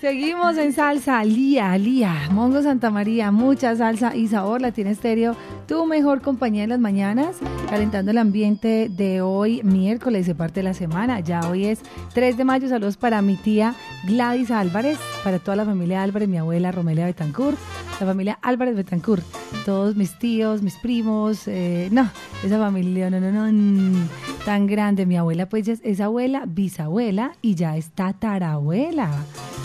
[0.00, 5.34] Seguimos en salsa, Lía, Lía, Mongo Santa María, mucha salsa y sabor, la tiene estéreo,
[5.66, 7.38] tu mejor compañía en las mañanas,
[7.68, 11.18] calentando el ambiente de hoy, miércoles, de parte de la semana.
[11.18, 11.80] Ya hoy es
[12.14, 13.74] 3 de mayo, saludos para mi tía
[14.04, 17.58] Gladys Álvarez, para toda la familia Álvarez, mi abuela Romelia Betancourt,
[17.98, 19.24] la familia Álvarez Betancourt,
[19.64, 22.08] todos mis tíos, mis primos, eh, no,
[22.44, 24.06] esa familia, no, no, no,
[24.44, 29.10] tan grande, mi abuela pues ya es abuela, bisabuela y ya es tatarabuela.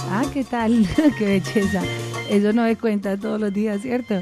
[0.09, 0.87] Ah, ¿qué tal?
[1.17, 1.81] qué belleza.
[2.29, 4.21] Eso no me cuenta todos los días, ¿cierto?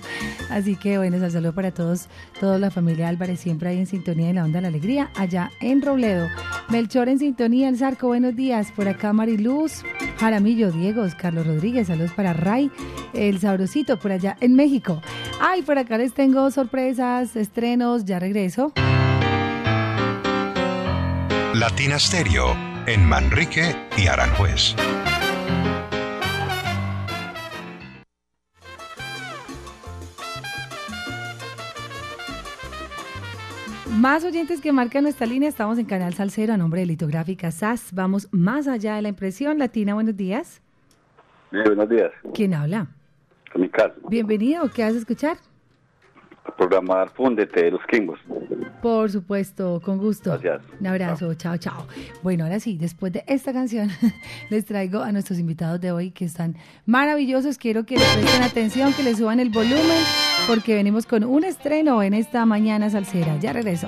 [0.50, 2.08] Así que bueno, saludo para todos,
[2.40, 5.52] toda la familia Álvarez, siempre ahí en sintonía de la onda de la alegría, allá
[5.62, 6.28] en Robledo.
[6.70, 8.72] Melchor en sintonía, el Zarco, buenos días.
[8.72, 9.84] Por acá Mariluz,
[10.18, 12.72] Jaramillo, Diego, Carlos Rodríguez, saludos para Ray,
[13.14, 15.02] el Sabrosito, por allá en México.
[15.40, 18.74] Ay, por acá les tengo sorpresas, estrenos, ya regreso.
[21.54, 22.56] Latina Stereo,
[22.88, 24.76] en Manrique y Aranjuez.
[34.00, 37.94] Más oyentes que marcan nuestra línea, estamos en Canal Salcero a nombre de Litográfica SAS.
[37.94, 39.60] Vamos más allá de la impresión.
[39.60, 40.62] Latina, buenos días.
[41.52, 42.12] buenos días.
[42.34, 42.88] ¿Quién habla?
[43.56, 43.94] mi casa.
[44.08, 45.38] Bienvenido, ¿qué vas a escuchar?
[46.58, 48.20] programar Fúndete de los Kingos.
[48.82, 50.32] Por supuesto, con gusto.
[50.32, 50.62] Gracias.
[50.80, 51.58] Un abrazo, chao.
[51.58, 51.88] chao,
[52.24, 53.90] Bueno, ahora sí, después de esta canción,
[54.50, 57.58] les traigo a nuestros invitados de hoy que están maravillosos.
[57.58, 60.04] Quiero que les presten atención, que les suban el volumen,
[60.48, 63.38] porque venimos con un estreno en esta mañana salsera.
[63.40, 63.88] Ya regreso.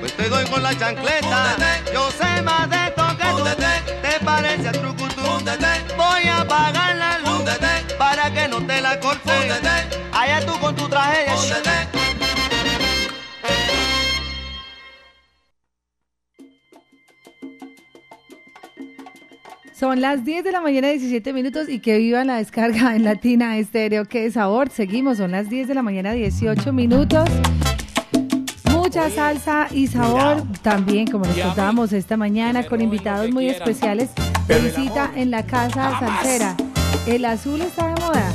[0.00, 1.56] Pues te doy con la chancleta.
[1.92, 3.66] Yo sé más de esto que tú Fúndete,
[4.02, 5.22] te parece a trucutú.
[5.96, 7.42] Voy a apagar la luz.
[7.98, 9.30] Para que no te la corte.
[10.12, 12.06] Allá tú con tu Fúndete.
[19.78, 23.58] Son las 10 de la mañana, 17 minutos y que viva la descarga en Latina
[23.58, 24.06] Estéreo.
[24.06, 24.70] Qué sabor.
[24.70, 27.28] Seguimos, son las 10 de la mañana, 18 minutos.
[28.96, 34.08] Mucha salsa y sabor también, como les contábamos esta mañana, con invitados muy especiales
[34.48, 36.56] de visita en la Casa Salsera.
[37.06, 38.26] El azul está de moda,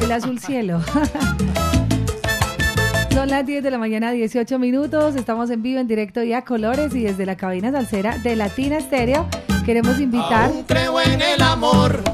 [0.00, 0.80] el azul cielo.
[3.12, 5.16] Son las 10 de la mañana, 18 minutos.
[5.16, 8.76] Estamos en vivo, en directo y a colores y desde la cabina salsera de Latina
[8.76, 9.26] Estéreo
[9.66, 12.13] queremos invitar creo en el amor.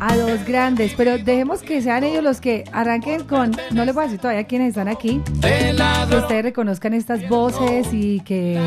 [0.00, 4.02] A dos grandes, pero dejemos que sean ellos los que arranquen con, no les voy
[4.02, 8.60] a decir todavía quiénes están aquí, que ustedes reconozcan estas voces y que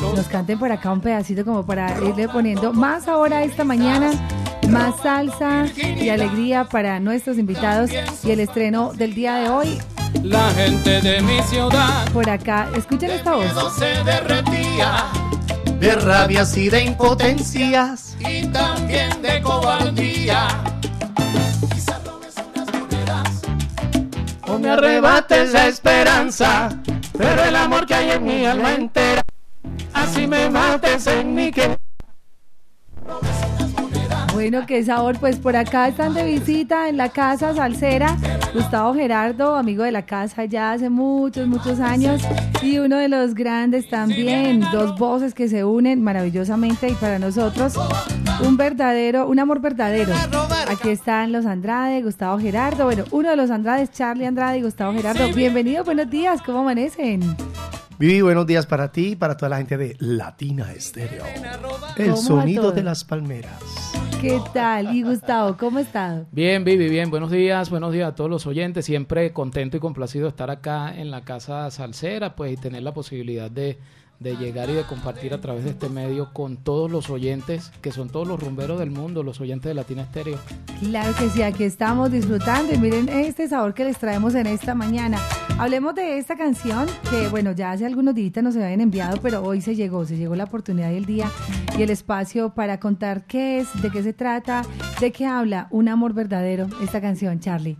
[0.00, 4.10] nos canten por acá un pedacito como para irle poniendo más ahora esta mañana,
[4.68, 7.90] más salsa y alegría para nuestros invitados
[8.24, 9.78] y el estreno del día de hoy
[10.22, 12.68] La gente de mi ciudad por acá.
[12.76, 13.54] Escuchen esta voz.
[13.54, 15.06] no se derretía
[15.80, 18.16] de rabias y de impotencias.
[18.20, 19.21] y también
[19.62, 20.48] cobardía.
[24.48, 26.68] O me arrebates la esperanza,
[27.16, 29.22] pero el amor que hay en mi alma entera,
[29.94, 31.76] así me mates en mi que.
[34.34, 35.18] Bueno, qué sabor.
[35.18, 38.16] Pues por acá están de visita en la casa salsera.
[38.54, 42.22] Gustavo Gerardo, amigo de la casa ya hace muchos, muchos años.
[42.62, 44.60] Y uno de los grandes también.
[44.72, 47.74] Dos voces que se unen maravillosamente y para nosotros
[48.40, 50.12] un verdadero, un amor verdadero.
[50.68, 52.84] Aquí están los Andrade, Gustavo Gerardo.
[52.84, 55.32] Bueno, uno de los Andrades, Charlie Andrade y Gustavo Gerardo.
[55.32, 56.40] Bienvenidos, buenos días.
[56.42, 57.36] ¿Cómo amanecen?
[57.98, 61.24] Vivi, buenos días para ti y para toda la gente de Latina Estéreo.
[61.96, 63.92] El ¿Cómo va sonido de las palmeras.
[64.20, 64.94] ¿Qué tal?
[64.94, 66.26] Y Gustavo, ¿cómo estado?
[66.32, 67.10] Bien, Vivi, bien.
[67.10, 68.84] Buenos días, buenos días a todos los oyentes.
[68.86, 72.94] Siempre contento y complacido de estar acá en la Casa Salsera, pues, y tener la
[72.94, 73.78] posibilidad de,
[74.22, 77.92] de llegar y de compartir a través de este medio con todos los oyentes, que
[77.92, 80.38] son todos los rumberos del mundo, los oyentes de Latina Estéreo.
[80.80, 84.74] Claro que sí, aquí estamos disfrutando y miren este sabor que les traemos en esta
[84.74, 85.18] mañana.
[85.58, 89.60] Hablemos de esta canción que, bueno, ya hace algunos días nos habían enviado, pero hoy
[89.60, 91.30] se llegó, se llegó la oportunidad y el día
[91.76, 94.62] y el espacio para contar qué es, de qué se trata,
[95.00, 97.76] de qué habla un amor verdadero esta canción, Charlie.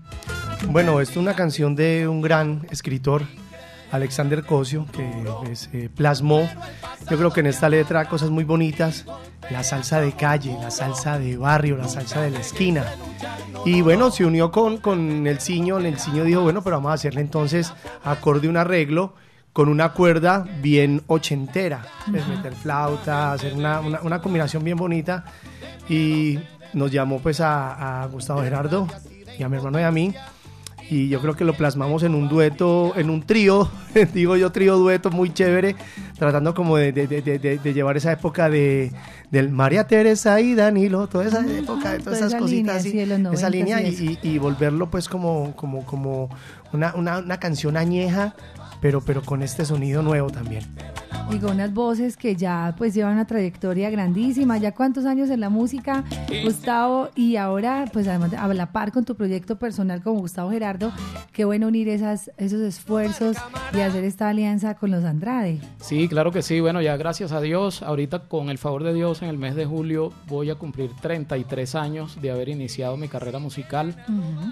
[0.69, 3.23] Bueno, esto es una canción de un gran escritor,
[3.93, 5.09] Alexander Cosio, que
[5.44, 6.49] pues, eh, plasmó,
[7.11, 9.05] yo creo que en esta letra, cosas muy bonitas,
[9.50, 12.85] la salsa de calle, la salsa de barrio, la salsa de la esquina.
[13.65, 16.94] Y bueno, se unió con, con el ciño, el ciño dijo, bueno, pero vamos a
[16.94, 17.73] hacerle entonces
[18.03, 19.15] acorde un arreglo
[19.53, 25.25] con una cuerda bien ochentera, pues, meter flauta, hacer una, una- una combinación bien bonita.
[25.89, 26.39] Y
[26.73, 28.87] nos llamó pues a, a Gustavo Gerardo
[29.39, 30.15] y a mi hermano y a mí.
[30.93, 33.71] Y yo creo que lo plasmamos en un dueto, en un trío,
[34.12, 35.75] digo yo trío dueto muy chévere,
[36.19, 38.93] tratando como de, de- de- llevar esa época de
[39.31, 42.91] del María Teresa y Danilo, toda esa época, de toda todas esas esa cositas así,
[43.00, 46.29] esa 90s línea y- y volverlo pues como, como, como
[46.75, 48.35] una, una, una canción añeja,
[48.83, 50.65] pero, pero con este sonido nuevo también.
[51.30, 55.40] Y con unas voces que ya pues llevan una trayectoria grandísima, ya cuántos años en
[55.40, 56.04] la música,
[56.44, 60.50] Gustavo, y ahora pues además de- a la par con tu proyecto personal como Gustavo
[60.50, 60.92] Gerardo,
[61.32, 63.38] qué bueno unir esas, esos esfuerzos
[63.72, 65.58] y hacer esta alianza con los Andrade.
[65.81, 66.60] Sí, claro que sí.
[66.60, 69.64] Bueno, ya gracias a Dios, ahorita con el favor de Dios, en el mes de
[69.64, 73.96] julio voy a cumplir 33 años de haber iniciado mi carrera musical.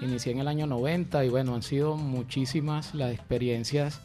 [0.01, 3.99] Inicié en el año 90 y bueno, han sido muchísimas las experiencias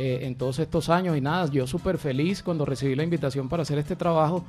[0.00, 3.62] eh, en todos estos años y nada, yo súper feliz cuando recibí la invitación para
[3.62, 4.44] hacer este trabajo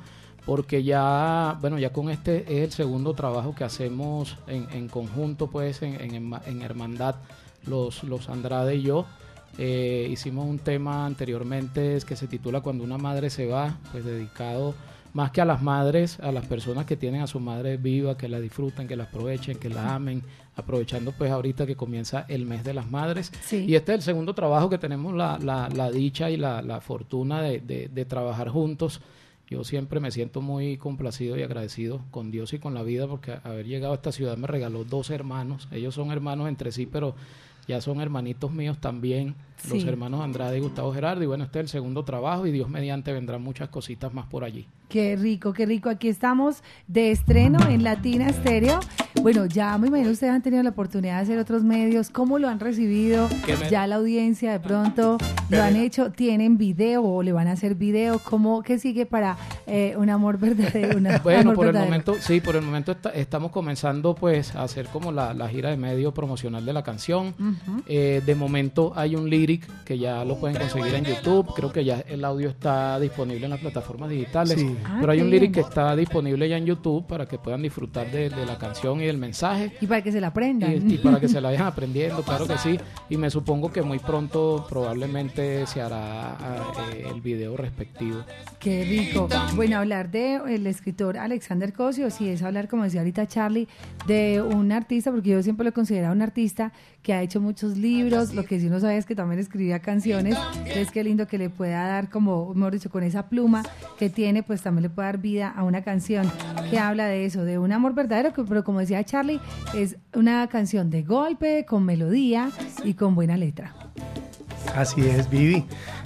[0.46, 5.46] porque ya, bueno, ya con este es el segundo trabajo que hacemos en, en conjunto,
[5.46, 7.14] pues, en, en, herma- en hermandad,
[7.66, 9.06] los, los Andrade y yo.
[9.58, 14.74] Eh, hicimos un tema anteriormente que se titula Cuando una madre se va, pues dedicado
[15.14, 18.28] más que a las madres, a las personas que tienen a su madre viva, que
[18.28, 20.22] la disfruten, que la aprovechen, que la amen,
[20.56, 23.30] aprovechando pues ahorita que comienza el mes de las madres.
[23.42, 23.64] Sí.
[23.68, 26.80] Y este es el segundo trabajo que tenemos la, la, la dicha y la, la
[26.80, 29.00] fortuna de, de- de trabajar juntos.
[29.48, 33.38] Yo siempre me siento muy complacido y agradecido con Dios y con la vida porque
[33.44, 35.68] haber llegado a esta ciudad me regaló dos hermanos.
[35.72, 37.14] Ellos son hermanos entre sí, pero
[37.68, 39.34] ya son hermanitos míos también,
[39.70, 41.22] los hermanos Andrade y Gustavo Gerardo.
[41.22, 44.44] Y bueno, este es el segundo trabajo y Dios mediante vendrán muchas cositas más por
[44.44, 44.66] allí.
[44.88, 45.88] Qué rico, qué rico.
[45.88, 48.80] Aquí estamos de estreno en Latina Estéreo.
[49.22, 52.10] Bueno, ya me imagino ustedes han tenido la oportunidad de hacer otros medios.
[52.10, 53.28] ¿Cómo lo han recibido?
[53.46, 55.16] Que me- Ya la audiencia de pronto
[55.48, 56.10] lo han hecho.
[56.12, 58.18] ¿Tienen video o le van a hacer video?
[58.18, 60.98] ¿Cómo, ¿Qué sigue para eh, un amor verdadero.
[60.98, 64.62] una- Bueno, amor por el momento, sí, por el momento está- estamos comenzando pues a
[64.64, 67.34] hacer como la, la gira de medio promocional de la canción.
[67.86, 69.30] Eh, de momento hay un
[69.84, 71.52] que ya lo pueden conseguir en YouTube.
[71.54, 74.58] Creo que ya el audio está disponible en las plataformas digitales.
[74.58, 74.76] Sí.
[74.84, 75.52] Ah, Pero hay un lyric bien.
[75.52, 79.06] que está disponible ya en YouTube para que puedan disfrutar de, de la canción y
[79.06, 79.72] del mensaje.
[79.80, 80.72] Y para que se la aprendan.
[80.72, 82.78] Y, y para que se la vayan aprendiendo, claro que sí.
[83.08, 88.22] Y me supongo que muy pronto probablemente se hará ah, eh, el video respectivo.
[88.58, 89.28] Qué rico.
[89.54, 93.68] Bueno, hablar de el escritor Alexander Cosio, sí, es hablar, como decía ahorita Charlie,
[94.06, 97.76] de un artista, porque yo siempre lo he considerado un artista que ha hecho muchos
[97.76, 101.38] libros, lo que sí no sabía es que también escribía canciones, entonces qué lindo que
[101.38, 103.62] le pueda dar como, mejor dicho, con esa pluma
[103.98, 106.30] que tiene, pues también le puede dar vida a una canción
[106.70, 109.40] que habla de eso, de un amor verdadero, que- pero como decía Charlie,
[109.74, 112.50] es una canción de golpe, con melodía
[112.84, 113.72] y con buena letra.
[114.74, 115.64] Así es, Vivi.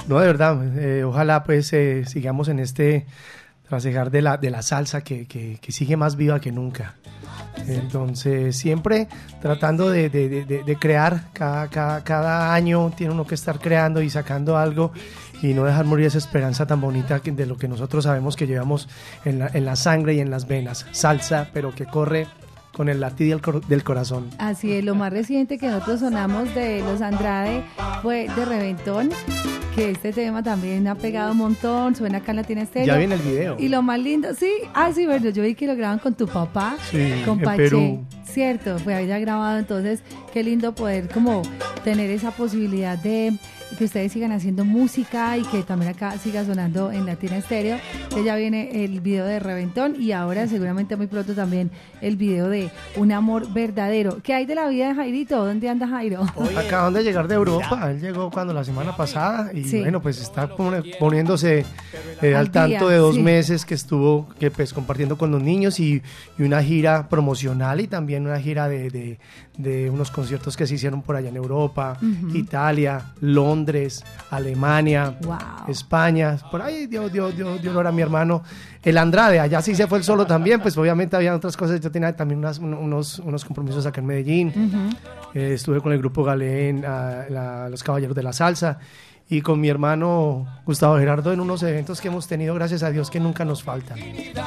[0.08, 3.06] No, de verdad, eh, ojalá pues eh, sigamos en este
[3.68, 6.94] trasegar de la, de la salsa que- que sigue más viva que nunca.
[7.66, 9.08] Entonces, siempre
[9.40, 14.92] tratando de, crear, cada, cada, cada año tiene uno que estar creando y sacando algo
[15.42, 18.88] y no dejar morir esa esperanza tan bonita de lo que nosotros sabemos que llevamos
[19.24, 20.86] en la, en la sangre y en las venas.
[20.92, 22.26] Salsa, pero que corre
[22.76, 24.28] con el latido del, cor- del corazón.
[24.38, 27.62] Así es, lo más reciente que nosotros sonamos de Los Andrade
[28.02, 29.08] fue de Reventón,
[29.74, 32.86] que este tema también ha pegado un montón, suena acá en Latina Estéreo.
[32.88, 33.56] Ya viene el video.
[33.58, 36.26] Y lo más lindo, sí, ah, sí, bueno, yo vi que lo graban con tu
[36.26, 38.04] papá, Sí, con Pache, Perú.
[38.24, 40.00] cierto, fue había grabado, entonces
[40.34, 41.40] qué lindo poder como
[41.82, 43.32] tener esa posibilidad de
[43.78, 47.78] que ustedes sigan haciendo música y que también acá siga sonando en Latina Estéreo,
[48.14, 51.70] que ya viene el video de Reventón y ahora seguramente muy pronto también
[52.00, 54.18] el video de Un Amor Verdadero.
[54.22, 55.44] ¿Qué hay de la vida de Jairito?
[55.44, 56.24] ¿Dónde anda Jairo?
[56.56, 59.80] Acaban de llegar de Europa, él llegó cuando la semana pasada y Sí.
[59.80, 60.48] bueno, pues está
[60.98, 61.64] poniéndose
[62.22, 63.22] eh, Al al tanto día, de dos sí.
[63.22, 66.02] meses que estuvo que pues compartiendo con los niños y,
[66.38, 69.18] y una gira promocional y también una gira de, de-
[69.56, 71.96] de unos conciertos que se hicieron por allá en Europa.
[72.34, 75.36] Italia, Londres, Alemania, Wow.
[75.68, 78.42] España, por ahí dio, dio, dio, dio olor a mi hermano.
[78.82, 81.90] El Andrade, allá sí se fue el solo también, pues obviamente había otras cosas, yo
[81.90, 84.48] tenía también unas- unos, unos compromisos acá en Medellín.
[84.48, 84.96] Ujú.
[85.38, 88.78] Eh, estuve con el grupo Galén, la- los Caballeros de la Salsa,
[89.28, 93.10] y con mi hermano Gustavo Gerardo en unos eventos que hemos tenido, gracias a Dios,
[93.10, 93.98] que nunca nos faltan.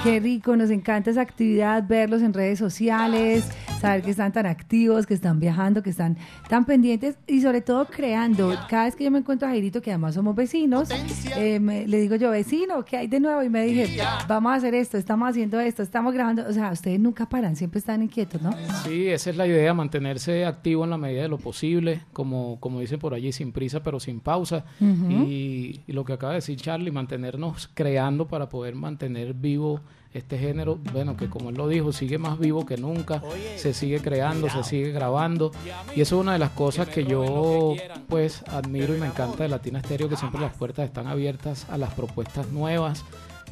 [0.04, 3.50] Qué rico, nos encanta esa actividad, verlos en redes sociales,
[3.82, 6.18] saber que están tan activos, que están viajando, que están
[6.50, 8.54] tan pendientes y sobre todo creando.
[8.70, 10.90] Cada vez que yo me encuentro a Jairito, que además somos vecinos,
[11.38, 13.44] eh, me- le digo yo, vecino, ¿qué hay de nuevo?
[13.44, 16.46] Y me dije, vamos a hacer esto, estamos haciendo esto, estamos grabando.
[16.48, 18.52] O sea, ustedes nunca paran, siempre están inquietos, ¿no?
[18.86, 22.80] Sí, esa es la idea, mantenerse activo en la medida de lo posible, como, como
[22.80, 24.66] dicen por allí, sin prisa pero sin pausa.
[24.80, 29.82] Y lo que acaba de decir Charlie, mantenernos creando para poder mantener vivo
[30.14, 33.22] este género, bueno, que como él lo dijo, sigue más vivo que nunca,
[33.58, 35.52] se sigue creando, se sigue grabando,
[35.96, 37.76] y eso es una de las cosas que yo
[38.08, 41.78] pues admiro y me encanta de Latina Stereo, que siempre las puertas están abiertas a
[41.78, 43.06] las propuestas nuevas,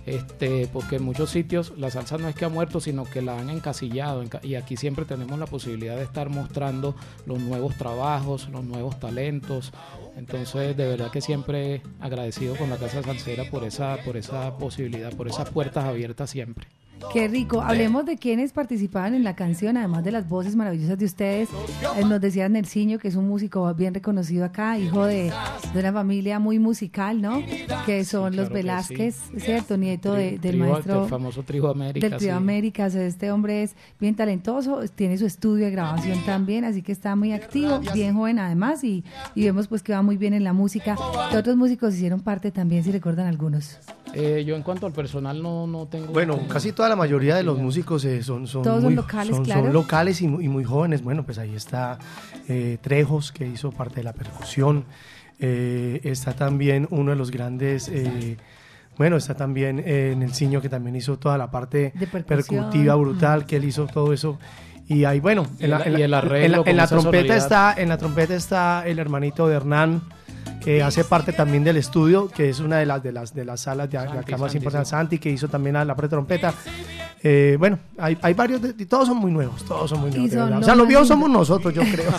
[0.07, 3.37] este, porque en muchos sitios la salsa no es que ha muerto, sino que la
[3.39, 4.23] han encasillado.
[4.23, 6.95] enca- Y aquí siempre tenemos la posibilidad de estar mostrando
[7.25, 9.71] los nuevos trabajos, los nuevos talentos.
[10.15, 15.13] Entonces, de verdad que siempre agradecido con la Casa Salsera por esa, por esa posibilidad,
[15.13, 16.67] por esas puertas abiertas siempre.
[17.13, 17.61] Qué rico.
[17.61, 21.49] Hablemos de quienes participaban en la canción, además de las voces maravillosas de ustedes.
[21.97, 25.31] Eh, Nos decía Nerciño, que es un músico bien reconocido acá, hijo de,
[25.73, 27.41] de una familia muy musical, ¿no?
[27.85, 29.39] Que son los claro Velázquez, sí.
[29.39, 29.77] ¿cierto?
[29.77, 31.01] Nieto de- del maestro.
[31.01, 32.07] del famoso Trío América.
[32.09, 32.35] del Trío sí.
[32.37, 32.95] Américas.
[32.95, 37.31] Este hombre es bien talentoso, tiene su estudio de grabación también, así que está muy
[37.33, 39.03] activo, bien joven además, y,
[39.35, 40.95] y vemos pues que va muy bien en la música.
[41.35, 43.77] Otros músicos hicieron parte también, si recuerdan algunos.
[44.13, 46.07] Eh, yo en cuanto al personal no, no tengo...
[46.13, 49.35] Bueno, casi toda la mayoría de los músicos eh, son, son, Todos son muy, locales,
[49.35, 49.63] son- claro.
[49.63, 51.01] son locales y, mu- y muy jóvenes.
[51.03, 51.99] Bueno, pues ahí está
[52.47, 54.85] eh, Trejos, que hizo parte de la percusión.
[55.39, 57.89] Eh, está también uno de los grandes...
[57.89, 58.37] eh,
[58.97, 61.93] bueno, está también eh, Nelsinho, que también hizo toda la parte
[62.25, 64.39] percutiva brutal, que él hizo todo eso.
[64.87, 66.13] Y ahí, bueno, en la, el- en el
[66.65, 70.01] en en trompeta está, en la trompeta está el hermanito de Hernán,
[70.67, 73.61] que hace parte también del estudio, que es una de las de las de las
[73.61, 74.89] salas de, Santi, acá más Santi, importantes.
[74.89, 76.53] Santi, que hizo también a la parte de trompeta.
[77.23, 80.29] Eh, bueno, hay, hay varios, de- y todos son muy nuevos, todos son muy nuevos.
[80.29, 80.59] de son verdad.
[80.61, 82.11] O sea, los viejos somos nosotros, yo creo.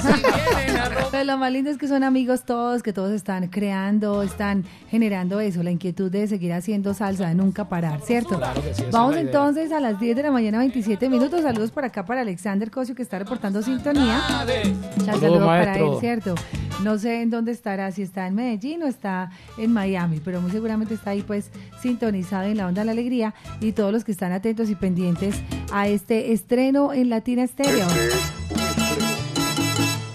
[1.10, 5.40] Pero lo más lindo es que son amigos todos, que todos están creando, están generando
[5.40, 8.36] eso, la inquietud de seguir haciendo salsa, de nunca parar, ¿cierto?
[8.36, 11.42] Claro que sí, Vamos entonces a las 10 de la mañana, 27 minutos.
[11.42, 14.20] Saludos por acá para Alexander Cosio, que está reportando sintonía.
[15.04, 15.88] Saludos, saludo para él.
[16.00, 16.34] ¿cierto?
[16.82, 20.50] No sé en dónde estará, si está en Medellín o está en Miami, pero muy
[20.50, 24.12] seguramente está ahí pues sintonizado en la onda de la alegría y todos los que
[24.12, 25.34] están atentos y pendientes
[25.72, 27.86] a este estreno en Latina Estéreo.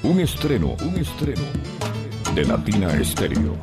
[0.04, 1.42] Un estreno, un estreno
[2.36, 3.58] de Latina Estéreo.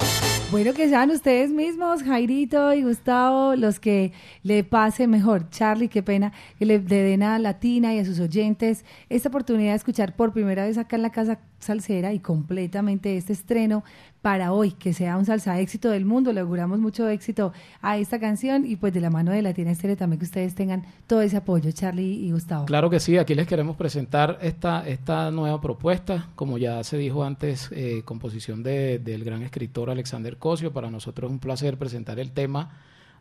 [0.51, 5.51] Bueno, que sean ustedes mismos, Jairito y Gustavo, los que le pase mejor.
[5.51, 9.77] Charlie, qué pena que le, den a Latina y a sus oyentes esta oportunidad de
[9.77, 13.85] escuchar por primera vez acá en la Casa Salsera y completamente este estreno
[14.23, 16.33] para hoy, que sea un salsa éxito del mundo.
[16.33, 19.97] Le auguramos mucho éxito a esta canción y pues de la mano de Latina Estéreo
[19.97, 22.67] también que ustedes tengan todo ese apoyo, Charlie y Gustavo.
[22.67, 27.25] Claro que sí, aquí les queremos presentar esta, esta nueva propuesta, como ya se dijo
[27.25, 30.73] antes, eh, composición de- del gran escritor Alexander Cosio.
[30.73, 32.71] Para nosotros es un placer presentar el tema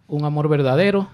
[0.08, 1.08] Un amor verdadero.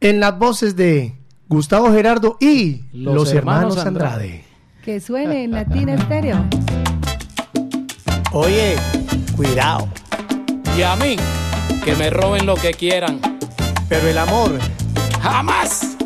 [0.00, 1.14] En las voces de
[1.48, 4.12] Gustavo Gerardo y los, Los hermanos, hermanos Andrade.
[4.24, 4.44] Andrade.
[4.84, 6.44] Que suene en Latina Estéreo.
[8.32, 8.74] Oye,
[9.36, 9.88] cuidado,
[10.76, 11.16] Y a mí,
[11.84, 13.20] que me roben lo que quieran.
[13.88, 14.58] pero el amor
[15.22, 15.96] ¡Jamás!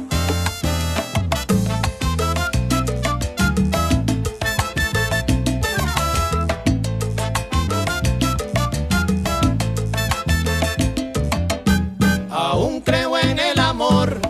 [12.31, 14.21] Aún creo en el amor,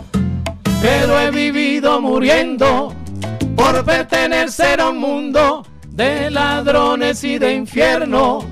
[0.81, 2.93] pero he vivido muriendo
[3.55, 8.48] por pertenecer a un mundo de ladrones y de infierno.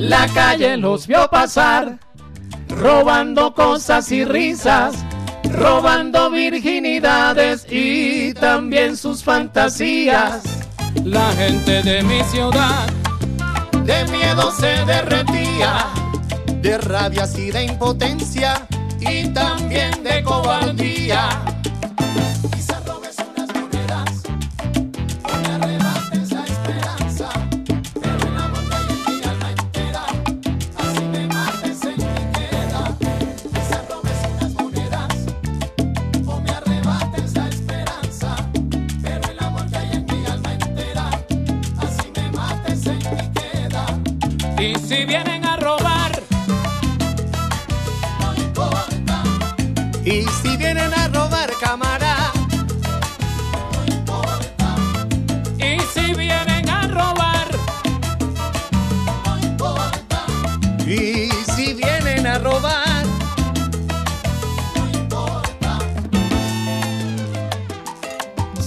[0.00, 1.98] La calle los vio pasar,
[2.68, 4.94] robando cosas y risas,
[5.44, 10.42] robando virginidades y también sus fantasías.
[11.04, 12.88] La gente de mi ciudad
[13.84, 15.86] de miedo se derretía,
[16.62, 18.66] de rabias y de impotencia,
[19.00, 21.28] y también de cobardía.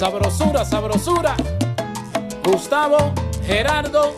[0.03, 1.35] Sabrosura, sabrosura.
[2.43, 3.13] Gustavo,
[3.45, 4.17] Gerardo,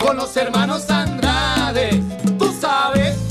[0.00, 2.02] Con los hermanos Andrade,
[2.38, 3.27] tú sabes.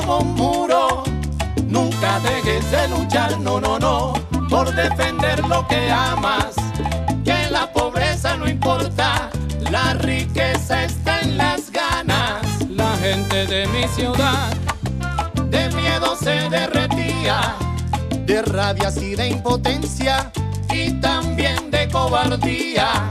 [0.00, 1.02] Como un muro.
[1.66, 4.14] Nunca dejes de luchar, no, no, no,
[4.48, 6.54] por defender lo que amas.
[7.24, 9.30] Que la pobreza no importa,
[9.70, 12.40] la riqueza está en las ganas.
[12.68, 14.50] la gente de mi ciudad.
[15.50, 17.56] De miedo se derretía,
[18.24, 20.30] de rabias y de impotencia,
[20.72, 23.10] y también de cobardía.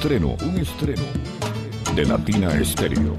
[0.00, 1.02] Estreno, un estreno
[1.94, 3.18] de Latina Estéreo.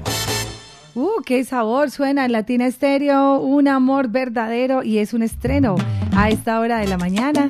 [0.96, 5.76] Uh, qué sabor suena en Latina Estéreo, un amor verdadero y es un estreno
[6.16, 7.48] a esta hora de la mañana.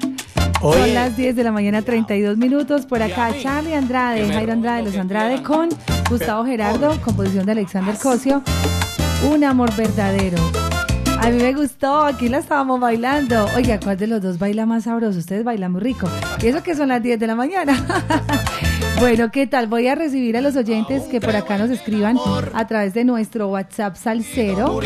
[0.60, 2.84] Son las 10 de la mañana, 32 minutos.
[2.84, 5.70] Por acá, Charlie Andrade, Jairo Andrade, Los Andrade con
[6.10, 8.42] Gustavo Gerardo, composición de Alexander Cosio.
[9.32, 10.36] Un amor verdadero.
[11.22, 13.46] A mí me gustó, aquí la estábamos bailando.
[13.56, 15.18] Oiga, ¿cuál de los dos baila más sabroso?
[15.18, 16.06] Ustedes bailan muy rico.
[16.42, 17.86] Y eso que son las 10 de la mañana.
[19.02, 19.66] Bueno, ¿qué tal?
[19.66, 22.16] Voy a recibir a los oyentes que por acá nos escriban
[22.52, 24.78] a través de nuestro WhatsApp Salcero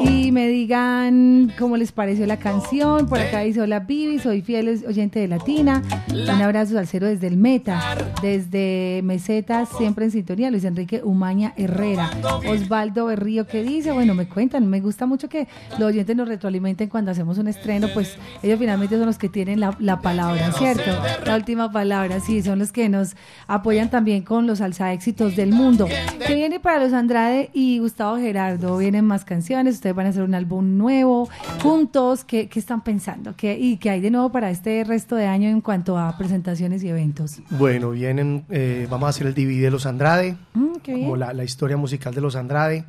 [0.00, 3.06] y me digan cómo les pareció la canción.
[3.06, 5.84] Por acá dice, hola Vivi, soy fiel oyente de Latina.
[6.10, 7.80] Un abrazo Salcero desde el Meta,
[8.20, 10.50] desde Mesetas, siempre en sintonía.
[10.50, 12.10] Luis Enrique Umaña Herrera.
[12.48, 13.92] Osvaldo Berrío, ¿qué dice?
[13.92, 15.46] Bueno, me cuentan, me gusta mucho que
[15.78, 19.60] los oyentes nos retroalimenten cuando hacemos un estreno, pues ellos finalmente son los que tienen
[19.60, 20.90] la, la palabra, ¿cierto?
[21.24, 23.14] La última palabra, sí, son los que nos
[23.46, 25.86] apoyan también con los alza éxitos del mundo.
[26.26, 28.76] Que viene para los Andrade y Gustavo Gerardo?
[28.78, 31.28] Vienen más canciones, ustedes van a hacer un álbum nuevo
[31.62, 32.24] juntos.
[32.24, 33.34] ¿Qué, qué están pensando?
[33.36, 36.82] ¿Qué, ¿Y qué hay de nuevo para este resto de año en cuanto a presentaciones
[36.82, 37.40] y eventos?
[37.50, 41.32] Bueno, vienen, eh, vamos a hacer el DVD de los Andrade, Mm, qué como la,
[41.32, 42.84] la historia musical de los Andrade.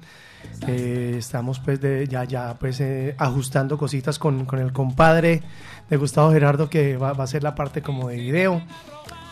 [0.67, 5.41] Eh, estamos pues de, ya, ya pues eh, ajustando cositas con, con el compadre
[5.89, 8.61] de Gustavo Gerardo que va, va a ser la parte como de video.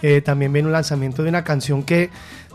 [0.06, 2.10] Eh, también viene un lanzamiento de una canción que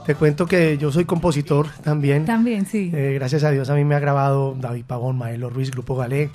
[0.04, 2.26] te cuento que yo soy compositor también.
[2.26, 2.90] También, sí.
[2.94, 6.30] Eh, gracias a Dios a mí me ha grabado David Pavón, Maelo Ruiz, Grupo Galé.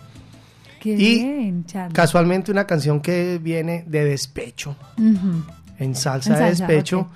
[0.80, 1.66] qué y bien.
[1.94, 4.76] Casualmente una canción que viene de despecho,
[5.78, 7.08] en salsa, En de despecho.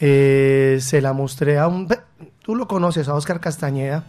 [0.00, 1.88] Eh, se la mostré a un...
[2.42, 4.04] Tú lo conoces, a Oscar Castañeda.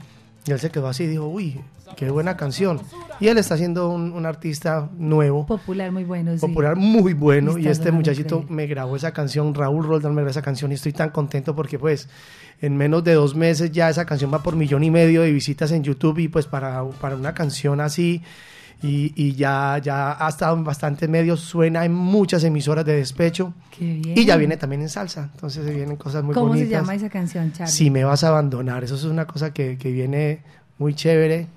[0.47, 1.60] Y él se quedó así y dijo, uy,
[1.95, 2.79] qué buena canción.
[3.19, 6.39] Y él está siendo un, un artista nuevo, Popular, muy bueno, sí.
[6.39, 7.57] popular, muy bueno.
[7.57, 8.55] Y este muchachito increíble.
[8.55, 11.77] me grabó esa canción, Raúl Roldán me grabó esa canción y estoy tan contento porque
[11.77, 12.07] pues
[12.62, 15.71] en menos de dos meses ya esa canción va por millón y medio de visitas
[15.71, 18.23] en YouTube y pues para, para una canción así
[18.82, 23.54] y, y ya, ya ha estado en bastantes medios, suena en muchas emisoras de despecho
[23.78, 24.18] Qué bien.
[24.18, 26.68] y ya viene también en salsa, entonces se vienen cosas muy ¿Cómo bonitas.
[26.70, 27.72] se llama esa canción, Charlie?
[27.74, 30.42] Si me vas a abandonar, eso es una cosa que, que viene
[30.78, 31.48] muy chévere.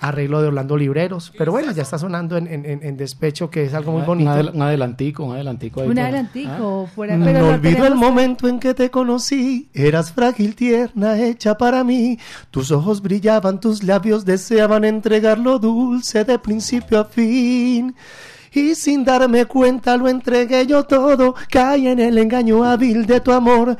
[0.00, 3.64] Arreglo de Orlando Libreros, pero bueno, ya está sonando en, en- en- en despecho, que
[3.64, 4.30] es algo muy Un bonito.
[4.54, 5.80] un adelantico, un adelantico.
[5.80, 6.88] ahí Un por- adelantico.
[6.94, 11.56] por- No pero lo olvido el momento en que te conocí, eras frágil, tierna, hecha
[11.58, 12.16] para mí.
[12.52, 17.94] Tus ojos brillaban, tus labios deseaban entregar lo dulce de principio a fin.
[18.52, 23.32] Y sin darme cuenta lo entregué yo todo, caí en el engaño hábil de tu
[23.32, 23.76] amor.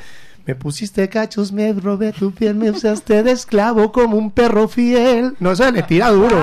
[0.49, 5.37] Me pusiste cachos, me robé tu piel, me usaste de esclavo como un perro fiel.
[5.41, 6.43] No se le tira duro.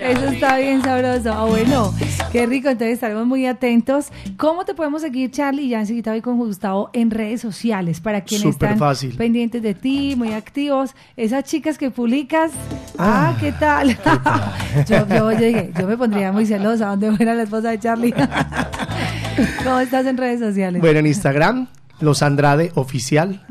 [0.00, 1.30] Eso está bien sabroso.
[1.30, 1.92] Ah, bueno,
[2.32, 2.70] qué rico.
[2.70, 4.06] Entonces estaremos muy atentos.
[4.38, 5.68] ¿Cómo te podemos seguir, Charlie?
[5.68, 9.14] Ya enseguida voy con Gustavo en redes sociales para quienes Súper están fácil.
[9.18, 10.94] pendientes de ti, muy activos.
[11.18, 12.52] Esas chicas que publicas.
[12.96, 13.98] Ah, ¿qué tal?
[14.88, 18.14] yo, yo, yo dije, yo me pondría muy celosa donde fuera la esposa de Charlie.
[19.62, 20.80] ¿Cómo estás en redes sociales?
[20.80, 21.68] Bueno, en Instagram,
[22.04, 23.44] Los Andrade Oficial.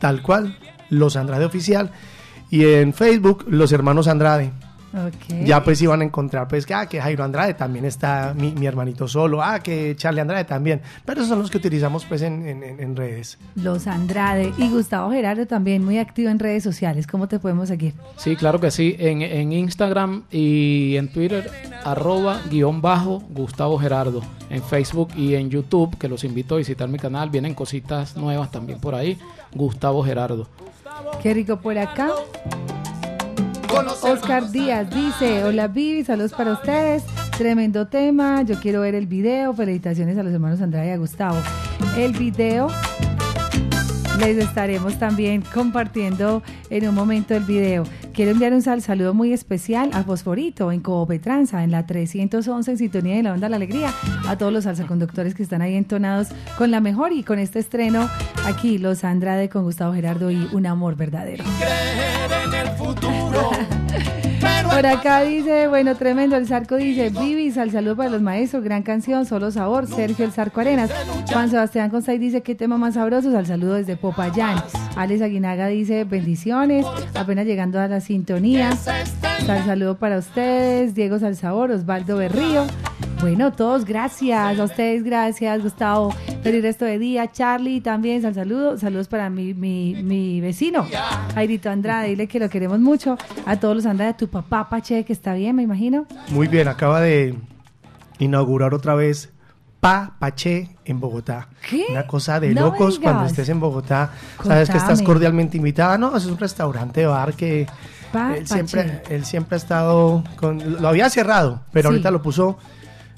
[0.00, 0.58] Tal cual,
[0.90, 1.92] Los Andrade Oficial.
[2.50, 4.50] Y en Facebook, Los Hermanos Andrade.
[5.44, 8.66] Ya pues iban a encontrar, pues, que, ah, que Jairo Andrade también está, mi, mi
[8.66, 10.80] hermanito solo, ah, que Charlie Andrade también.
[11.04, 13.38] Pero esos son los que utilizamos, pues, en, en- en- en redes.
[13.54, 17.06] Los Andrade y Gustavo Gerardo también muy activo en redes sociales.
[17.06, 17.92] ¿Cómo te podemos seguir?
[18.16, 18.96] Sí, claro que sí.
[18.98, 21.50] En, en Instagram y en Twitter,
[21.84, 24.22] arroba guion bajo Gustavo Gerardo.
[24.50, 27.28] En Facebook y en YouTube, que los invito a visitar mi canal.
[27.28, 29.18] Vienen cositas nuevas también por ahí.
[29.54, 30.48] Gustavo Gerardo.
[31.22, 32.08] Qué rico por acá.
[33.86, 37.04] Oscar Díaz dice, hola Vivi, saludos para ustedes,
[37.36, 41.36] tremendo tema, yo quiero ver el video, felicitaciones a los hermanos Andrade y a Gustavo.
[41.96, 42.66] El video
[44.18, 47.84] les estaremos también compartiendo en un momento el video.
[48.12, 52.78] Quiero enviar un sal- saludo muy especial a Fosforito en Coopetranza, en la 311 en
[52.78, 53.92] sintonía de la onda La Alegría,
[54.26, 58.08] a todos los salsaconductores que están ahí entonados con la mejor y con este estreno
[58.44, 61.44] aquí, Los Andrade con Gustavo Gerardo y Un Amor Verdadero.
[61.60, 63.27] creer en el futuro.
[64.70, 68.82] Por acá dice, bueno, tremendo, el Zarco dice, Vivi, al saludo para los maestros, gran
[68.82, 70.90] canción, solo sabor, Sergio el Zarco Arenas.
[71.32, 74.62] Juan Sebastián Constay dice, qué tema más sabroso, al saludo desde Popayán.
[74.96, 78.76] Alex Aguinaga dice, bendiciones, apenas llegando a la sintonía.
[78.76, 82.66] Sal saludo para ustedes, Diego Salsabor, Osvaldo Berrío.
[83.20, 86.10] Bueno, todos gracias, a ustedes gracias, Gustavo.
[86.42, 88.78] Feliz resto de día, Charlie también, sal saludo.
[88.78, 90.86] Saludos para mi, mi, mi vecino,
[91.34, 93.18] Jairito Andrade, dile que lo queremos mucho.
[93.44, 96.06] A todos los Andrade, tu papá Pache, que está bien, me imagino.
[96.28, 97.34] Muy bien, acaba de
[98.20, 99.30] inaugurar otra vez
[99.80, 101.48] Pa Paché en Bogotá.
[101.68, 101.86] ¿Qué?
[101.90, 104.12] Una cosa de No locos cuando estés en Bogotá.
[104.44, 105.98] Sabes que estás cordialmente invitada.
[105.98, 107.66] No, es un restaurante bar que
[108.12, 111.94] Pa él siempre, él siempre ha estado con, lo había cerrado, pero Sí.
[111.94, 112.58] ahorita lo puso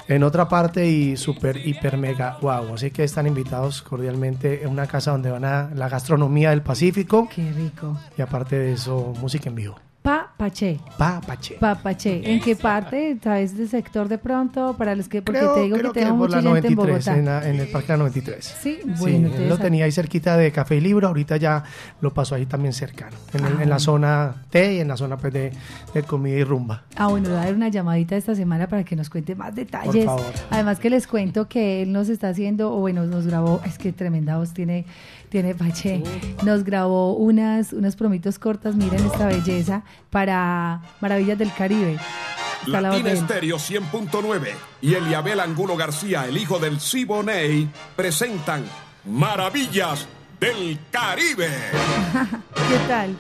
[0.08, 2.74] en otra parte y súper, hiper, mega wow.
[2.74, 7.28] Así que están invitados cordialmente en una casa donde van a la gastronomía del Pacífico
[7.34, 7.96] Qué rico.
[8.16, 9.76] y aparte de eso, música en vivo.
[10.02, 10.80] Pa Paché.
[10.96, 11.56] Pa Paché.
[11.60, 13.18] Papache, ¿en qué parte?
[13.22, 14.74] ¿Sabes del sector de pronto?
[14.78, 17.18] Para los que, porque Creo, te digo que tengo mucha la gente en 93, Bogotá.
[17.18, 18.44] en, la- en el Parque de la 93.
[18.62, 21.64] Sí, Sí, bueno, lo tenía ahí cerquita de Café y Libro, ahorita ya
[22.00, 23.62] lo pasó ahí también cercano, en, el- Ah.
[23.62, 25.52] en la zona T y en la zona pues, de,
[25.92, 26.84] de comida y rumba.
[26.96, 29.54] Ah, bueno, le voy a dar una llamadita esta semana para que nos cuente más
[29.54, 30.06] detalles.
[30.06, 30.32] Por favor.
[30.48, 33.92] Además que les cuento que él nos está haciendo, o bueno, nos grabó, es que
[33.92, 34.86] tremenda voz tiene,
[35.30, 36.02] tiene Pache,
[36.44, 41.98] nos grabó unas, unas promitos cortas, miren esta belleza, para Maravillas del Caribe.
[42.66, 43.12] Está Latina.
[43.12, 44.48] Estéreo 100.9
[44.82, 48.64] y Eliabel Angulo García, el hijo del Siboney, presentan
[49.06, 50.06] Maravillas
[50.38, 51.48] del Caribe.
[52.68, 53.16] ¿Qué tal?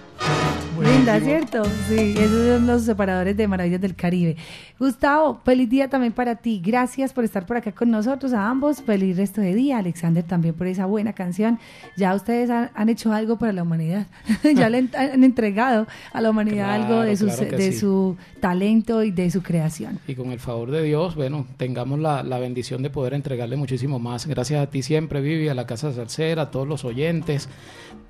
[0.82, 1.62] Linda, ¿cierto?
[1.88, 4.36] Sí, esos son los separadores de Maravillas del Caribe.
[4.78, 6.60] Gustavo, feliz día también para ti.
[6.64, 8.80] Gracias por estar por acá con nosotros, a ambos.
[8.82, 9.78] Feliz resto de día.
[9.78, 11.58] Alexander también por esa buena canción.
[11.96, 14.06] Ya ustedes han, han hecho algo para la humanidad.
[14.56, 17.78] ya le han, han entregado a la humanidad Claro, algo de, sus- claro de sí.
[17.78, 19.98] su talento y de su creación.
[20.08, 23.98] Y con el favor de Dios, bueno, tengamos la, la bendición de poder entregarle muchísimo
[23.98, 24.26] más.
[24.26, 27.48] Gracias a ti siempre, Vivi, a la Casa Salsera, a todos los oyentes.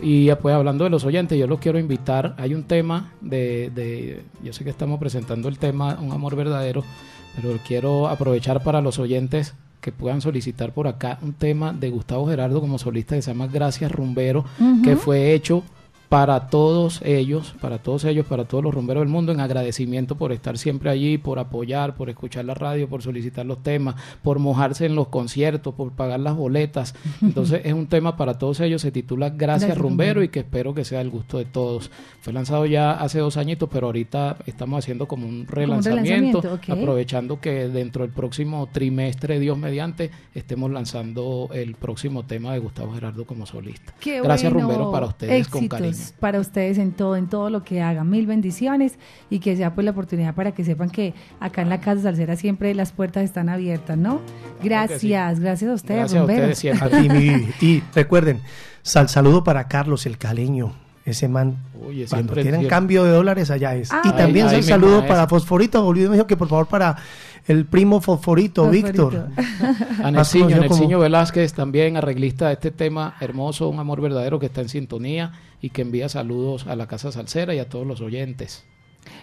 [0.03, 2.35] Y pues hablando de los oyentes, yo los quiero invitar.
[2.39, 6.85] Hay un tema de, de yo sé que estamos presentando el tema Un amor verdadero,
[7.37, 12.27] pero quiero aprovechar para los oyentes que puedan solicitar por acá un tema de Gustavo
[12.27, 14.45] Gerardo como solista que se llama Gracias Rumbero,
[14.85, 15.63] que fue hecho
[16.11, 20.33] para todos ellos, para todos ellos, para todos los rumberos del mundo, en agradecimiento por
[20.33, 24.87] estar siempre allí, por apoyar, por escuchar la radio, por solicitar los temas, por mojarse
[24.87, 26.97] en los conciertos, por pagar las boletas.
[27.23, 30.23] Entonces es un tema para todos ellos, se titula Gracias, Gracias, Rumbero Rumbero.
[30.25, 31.93] y que espero que sea del gusto de todos.
[32.21, 37.69] Fue lanzado ya hace dos añitos, pero ahorita estamos haciendo como un relanzamiento, aprovechando que
[37.69, 43.47] dentro del próximo trimestre, Dios mediante, estemos lanzando el próximo tema de Gustavo Gerardo como
[43.47, 43.95] solista.
[44.01, 44.67] Qué Gracias bueno.
[44.67, 48.09] Rumbero para ustedes con Éxitos Para ustedes en todo, en todo lo que hagan.
[48.09, 51.81] Mil bendiciones y que sea pues la oportunidad para que sepan que acá en la
[51.81, 54.21] Casa Salsera siempre las puertas están abiertas, ¿no?
[54.63, 57.49] Gracias, gracias a ustedes, Gracias a ustedes A ti, Vivi.
[57.61, 58.41] Y recuerden,
[58.83, 60.73] sal saludo para Carlos el caleño.
[61.05, 61.57] Ese man,
[61.89, 63.91] Oye, cuando tienen cambio de dólares, allá es.
[63.91, 65.85] Ah, y también ahí saludo para Fosforito.
[65.85, 66.97] Olvido me dijo que por favor para
[67.49, 69.11] el primo Fosforito, Fosforito.
[69.11, 69.29] Víctor.
[69.99, 74.39] A Más Nelsinho, conocido como- Velázquez, también arreglista de este tema hermoso, Un Amor Verdadero,
[74.39, 77.87] que está en sintonía y que envía saludos a la Casa Salsera y a todos
[77.87, 78.65] los oyentes.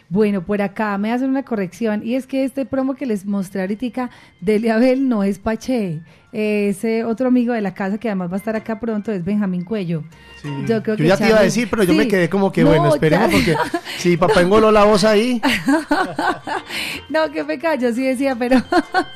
[0.10, 3.62] Bueno, por acá me hacen una corrección y es que este promo que les mostré
[3.62, 8.36] ahorita de Leabel no es Pache, ese otro amigo de la casa que además va
[8.36, 10.04] a estar acá pronto es Benjamín Cuello.
[10.41, 10.50] Sí.
[10.67, 11.98] Yo creo Yo que ya te iba a decir, pero yo Sí.
[11.98, 13.56] me quedé como que, No, bueno, esperemos porque
[13.98, 15.41] si papá engoló la voz ahí,
[17.10, 18.62] No, qué pecado, yo sí decía, pero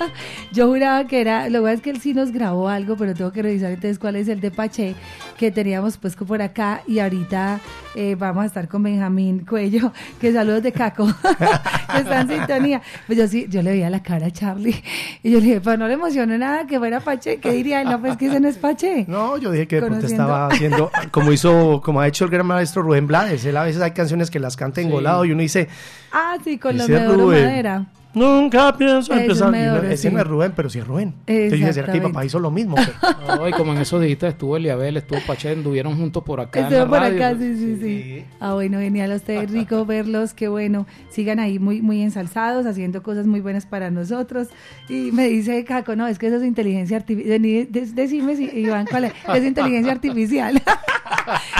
[0.51, 3.31] yo juraba que era, lo bueno es que él sí nos grabó algo, pero tengo
[3.31, 4.95] que revisar entonces cuál es el de Pache
[5.37, 7.59] que teníamos pues por acá y ahorita
[7.95, 11.05] eh, vamos a estar con Benjamín Cuello, que saludos de Caco,
[11.91, 12.81] que está en sintonía.
[13.07, 14.81] Pues yo sí, yo le veía la cara a Charlie
[15.23, 17.83] y yo le dije, pues no le emocionó nada que fuera Pache, ¿qué diría?
[17.83, 19.05] No, pues que ese no es Pache.
[19.07, 22.45] no, yo dije que de pronto estaba haciendo, como hizo, como ha hecho el gran
[22.45, 23.45] maestro Rubén Blades.
[23.45, 25.67] Él a veces hay canciones que las canta engolado y uno dice,
[26.11, 27.45] Ah, sí, con Rubén.
[27.45, 27.85] Madera.
[28.13, 29.51] Nunca pienso Ese empezar.
[29.51, 30.09] no, ese sí.
[30.13, 31.13] no es Rubén, pero sí es Rubén.
[31.27, 32.75] Entonces dije, ¿será que mi papá hizo lo mismo?
[33.27, 36.59] Pero- Hoy, como en esos días estuvo Eliabel, estuvo Pache, anduvieron juntos por acá.
[36.59, 37.15] en Estuvo la por radio.
[37.25, 38.25] acá, sí, sí, sí.
[38.39, 40.85] Ah, bueno, genial a ustedes, rico verlos, qué bueno.
[41.09, 44.49] Sigan ahí muy, muy ensalzados, haciendo cosas muy buenas para nosotros.
[44.89, 47.41] Y me dice Caco, no, es que eso es inteligencia artificial.
[47.71, 49.13] Decime, si, Iván, ¿cuál es?
[49.33, 50.61] Es inteligencia artificial.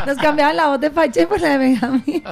[0.06, 2.24] Nos cambiaban la voz de Pache por la de Benjamín.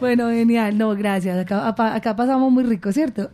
[0.00, 1.38] bueno, genial, no, gracias.
[1.38, 3.30] Acá, acá pasamos muy rico, ¿cierto?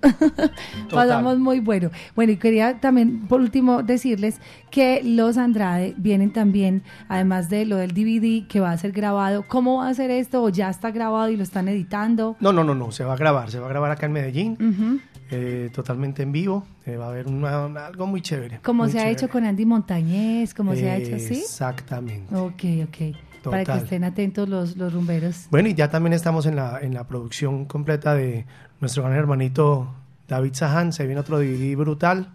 [0.90, 1.90] pasamos muy bueno.
[2.14, 7.76] Bueno, y quería también, por último, decirles que los Andrade vienen también, además de lo
[7.76, 9.44] del DVD que va a ser grabado.
[9.46, 10.42] ¿Cómo va a ser esto?
[10.42, 12.36] ¿O ya está grabado y lo están editando?
[12.40, 14.52] No, no, no, no, se va a grabar, se va a grabar acá en Medellín,
[14.60, 15.00] Ujú.
[15.30, 18.60] Eh, totalmente en vivo, eh, va a haber una- una- algo muy chévere.
[18.62, 21.34] Como muy se ha hecho con Andy Montañez, como se ha hecho así.
[21.34, 22.34] Exactamente.
[22.34, 23.16] Ok, ok.
[23.44, 25.48] Para que estén atentos los, los rumberos.
[25.50, 28.46] Bueno, y ya también estamos en la, en la producción completa de
[28.80, 29.94] nuestro gran hermanito
[30.26, 32.28] David Sahan, se viene otro DVD brutal.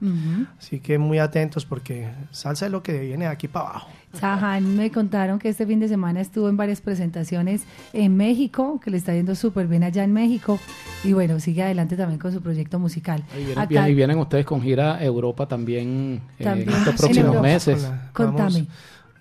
[0.60, 3.90] Así que muy atentos porque salsa es lo que viene de aquí para abajo.
[4.14, 8.90] Sahan me contaron que este fin de semana estuvo en varias presentaciones en México, que
[8.92, 10.60] le está yendo súper bien allá en México.
[11.04, 13.24] Y bueno, sigue adelante también con su proyecto musical.
[13.36, 16.96] Y vienen, Acá- y vienen ustedes con gira Europa también, eh, También en en estos
[16.96, 17.84] próximos meses.
[17.86, 18.68] Hola, Contame.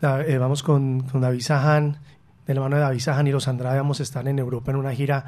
[0.01, 1.97] Vamos, eh, vamos con, con David Sahan,
[2.47, 4.77] de la mano de David Sahan y los Andrade vamos a estar en Europa en
[4.79, 5.27] una gira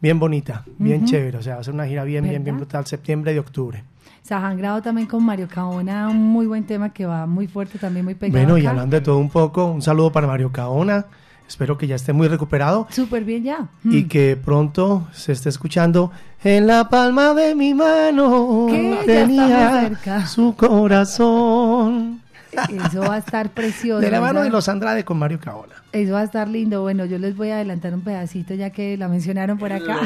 [0.00, 1.10] bien bonita, bien Ujú.
[1.10, 1.38] chévere.
[1.38, 3.84] O sea, va a ser una gira bien, bien, bien brutal, septiembre y octubre.
[4.22, 8.04] Sahan grabó también con Mario Caona, un muy buen tema que va muy fuerte, también
[8.04, 8.38] muy pegado.
[8.38, 8.70] Bueno, y acá.
[8.70, 11.06] hablando de todo un poco, un saludo para Mario Caona.
[11.48, 13.66] Espero que ya esté muy recuperado Súper bien ya.
[13.82, 14.08] y Mm.
[14.08, 16.12] que pronto se esté escuchando
[16.44, 18.66] en la palma de mi mano.
[18.70, 18.98] ¿Qué?
[19.04, 19.90] Tenía
[20.28, 22.20] su corazón.
[22.52, 24.00] Eso va a estar precioso.
[24.00, 25.74] De la mano de los Andrade con Mario Caona.
[25.92, 26.82] Eso va a estar lindo.
[26.82, 30.00] Bueno, yo les voy a adelantar un pedacito ya que la mencionaron por acá.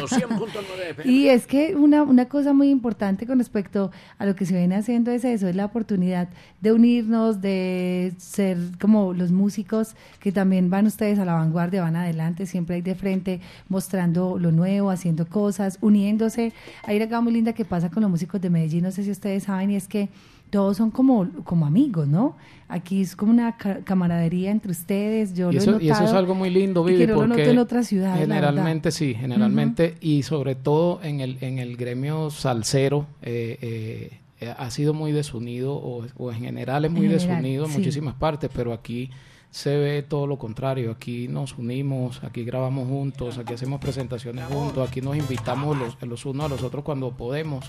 [1.04, 4.76] y es que una, una cosa muy importante con respecto a lo que se viene
[4.76, 6.28] haciendo es eso, es la oportunidad
[6.60, 11.96] de unirnos, de ser como los músicos que también van ustedes a la vanguardia, van
[11.96, 16.52] adelante, siempre hay de frente, mostrando lo nuevo, haciendo cosas, uniéndose.
[16.84, 19.10] Hay una cosa muy linda que pasa con los músicos de Medellín, no sé si
[19.10, 20.08] ustedes saben, y es que
[20.54, 22.36] todos son como, como amigos, ¿no?
[22.68, 25.34] Aquí es como una ca- camaradería entre ustedes.
[25.34, 27.28] Yo Y lo he eso, y eso es notado, algo muy lindo, Vivi, lo porque
[27.28, 31.76] noto en otras ciudades, la generalmente sí, generalmente y sobre todo en el en el
[31.76, 37.08] gremio salsero eh, eh, eh, ha sido muy desunido o, o en general es muy
[37.08, 37.76] general, desunido en sí.
[37.78, 39.10] muchísimas partes, pero aquí
[39.54, 40.90] se ve todo lo contrario.
[40.90, 46.26] Aquí nos unimos, aquí grabamos juntos, aquí hacemos presentaciones juntos, aquí nos invitamos los, los
[46.26, 47.64] unos a los otros cuando podemos.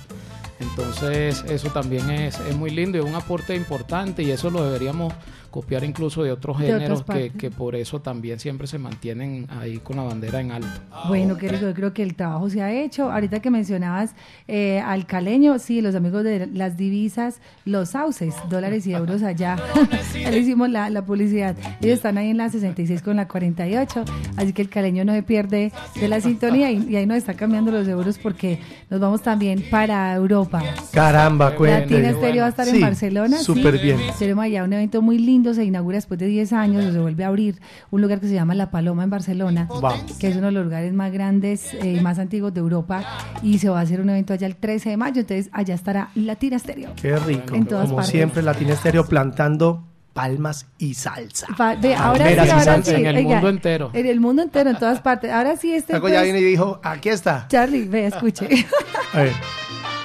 [0.60, 4.64] Entonces eso también es, es muy lindo y es un aporte importante y eso lo
[4.64, 5.14] deberíamos
[5.56, 9.78] copiar incluso de otros De géneros que, que por eso también siempre se mantienen ahí
[9.78, 10.68] con la bandera en alto.
[11.08, 13.10] Bueno, qué rico, yo creo que el trabajo se ha hecho.
[13.10, 14.16] Ahorita que mencionabas
[14.50, 19.56] eh, al caleño, sí, los amigos de las divisas, los sauces, dólares y euros allá.
[20.14, 21.56] le hicimos la, la publicidad.
[21.82, 24.06] Ellos están ahí en la 66 con la 48,
[24.38, 27.34] así que el caleño no se pierde de la sintonía y, y ahí nos está
[27.34, 28.60] cambiando los euros porque
[28.90, 30.62] nos vamos también para Europa.
[30.92, 31.82] Caramba, cuente.
[31.82, 33.38] Latina Estéreo va a estar en Barcelona.
[33.38, 33.84] súper sí.
[33.84, 34.00] bien.
[34.18, 37.28] Tenemos allá un evento muy lindo, se inaugura después de 10 años, se vuelve a
[37.28, 37.60] abrir
[37.92, 40.14] un lugar que se llama La Paloma en Barcelona, Vamos.
[40.20, 43.04] que es uno de los lugares más grandes y más antiguos de Europa,
[43.44, 46.10] y se va a hacer un evento allá el 13 de mayo, entonces allá estará
[46.16, 46.92] Latina Estéreo.
[47.02, 47.54] Qué rico.
[47.56, 48.12] En todas Como partes.
[48.12, 49.84] siempre, Latina Estéreo plantando
[50.16, 51.48] palmas y salsa.
[51.82, 52.92] Ve, ahora sí, Palmeras y salsa.
[52.92, 52.96] sí.
[52.96, 53.92] En el oiga, mundo entero.
[53.94, 55.30] En el mundo entero, en todas partes.
[55.30, 55.92] Ahora sí, este.
[55.92, 57.48] Luego ya pues, vino y dijo, aquí está.
[57.50, 58.48] Charlie, ve, escuche.
[59.14, 59.34] A ver.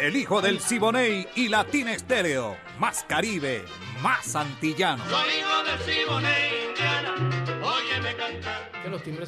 [0.03, 2.57] El hijo del Siboney y Latina Estéreo.
[2.81, 3.63] Más Caribe,
[4.03, 5.05] más antillano.
[5.05, 5.25] Que los
[5.87, 6.25] timbres son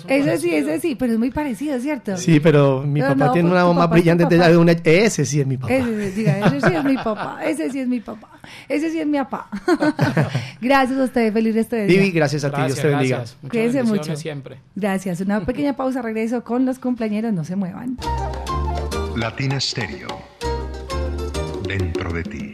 [0.08, 2.16] ese sí, ese sí, pero es muy parecido, ¿cierto?
[2.16, 4.24] Sí, pero mi papá no, tiene pues una más papá brillante.
[4.26, 5.72] de una- ese sí es mi papá.
[5.74, 9.00] Ese, sí, diga, ese sí es mi papá, ese sí es mi papá, ese sí
[9.00, 9.48] es mi papá.
[10.60, 11.98] Gracias a ustedes, feliz resto de día.
[12.00, 12.56] Vivi, gracias a ti.
[12.56, 13.16] Dios Gracias, te bendiga.
[13.18, 13.38] gracias.
[13.42, 14.16] Muchas Cuídense mucho.
[14.16, 14.58] siempre.
[14.74, 17.96] Gracias, una pequeña pausa, regreso con los cumpleaños, no se muevan.
[19.16, 20.08] Latina Stereo.
[21.66, 22.51] Dentro de ti.